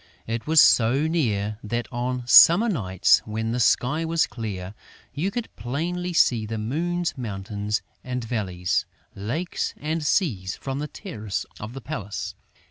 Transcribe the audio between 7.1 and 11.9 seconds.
mountains and valleys, lakes and seas from the terrace of the